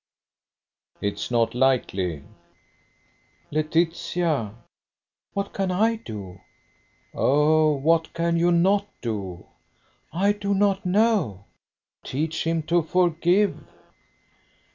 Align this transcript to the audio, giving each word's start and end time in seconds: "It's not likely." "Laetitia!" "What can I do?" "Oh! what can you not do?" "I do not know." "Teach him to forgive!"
"It's 0.99 1.29
not 1.29 1.53
likely." 1.53 2.23
"Laetitia!" 3.51 4.55
"What 5.33 5.53
can 5.53 5.69
I 5.69 5.97
do?" 5.97 6.41
"Oh! 7.13 7.73
what 7.73 8.11
can 8.15 8.35
you 8.35 8.51
not 8.51 8.87
do?" 9.03 9.45
"I 10.11 10.31
do 10.31 10.55
not 10.55 10.87
know." 10.87 11.45
"Teach 12.03 12.45
him 12.47 12.63
to 12.63 12.81
forgive!" 12.81 13.63